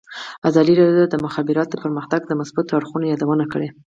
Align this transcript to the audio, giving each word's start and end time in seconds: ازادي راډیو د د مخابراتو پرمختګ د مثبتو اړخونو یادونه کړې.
ازادي 0.49 0.73
راډیو 0.79 0.97
د 1.07 1.07
د 1.13 1.15
مخابراتو 1.25 1.81
پرمختګ 1.83 2.21
د 2.25 2.31
مثبتو 2.39 2.75
اړخونو 2.79 3.05
یادونه 3.11 3.45
کړې. 3.53 3.69